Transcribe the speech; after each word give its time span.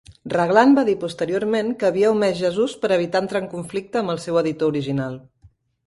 Raglan 0.33 0.71
va 0.79 0.85
dir 0.87 0.95
posteriorment 1.03 1.69
que 1.83 1.87
havia 1.91 2.09
omès 2.15 2.41
Jesús 2.41 2.75
per 2.87 2.93
evitar 2.99 3.25
entrar 3.27 3.45
en 3.45 3.49
conflicte 3.55 4.05
amb 4.05 4.17
el 4.19 4.23
seu 4.29 4.45
editor 4.47 4.77
original. 4.79 5.25